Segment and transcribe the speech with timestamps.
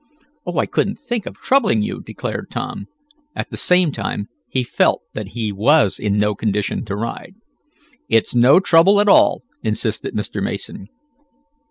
[0.47, 2.87] "Oh, I couldn't think of troubling you," declared Tom.
[3.35, 7.35] At the same time he felt that he was in no condition to ride.
[8.09, 10.41] "It's no trouble at all," insisted Mr.
[10.41, 10.87] Mason.